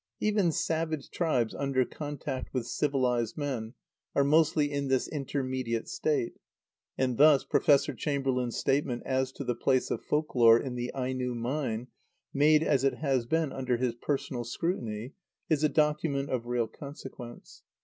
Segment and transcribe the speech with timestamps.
[0.19, 3.75] Even savage tribes under contact with civilised men
[4.15, 6.39] are mostly in this intermediate state,
[6.97, 11.35] and thus Professor Chamberlain's statement as to the place of folk lore in the Aino
[11.35, 11.85] mind,
[12.33, 15.13] made, as it has been, under his personal scrutiny,
[15.51, 17.61] is a document of real consequence.